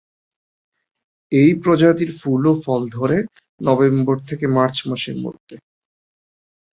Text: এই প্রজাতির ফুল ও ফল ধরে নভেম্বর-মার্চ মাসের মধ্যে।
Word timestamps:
এই 1.31 1.51
প্রজাতির 1.63 2.11
ফুল 2.19 2.41
ও 2.47 2.53
ফল 2.63 2.81
ধরে 2.89 3.17
নভেম্বর-মার্চ 3.61 4.77
মাসের 4.87 5.17
মধ্যে। 5.17 5.55